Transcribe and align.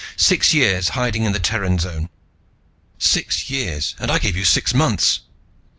Six 0.17 0.51
years 0.51 0.89
hiding 0.97 1.25
in 1.25 1.31
the 1.31 1.39
Terran 1.39 1.77
zone. 1.77 2.09
Six 2.97 3.51
years, 3.51 3.93
and 3.99 4.09
I 4.09 4.17
gave 4.17 4.35
you 4.35 4.45
six 4.45 4.73
months! 4.73 5.19